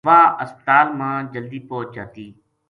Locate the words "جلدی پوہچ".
1.33-1.87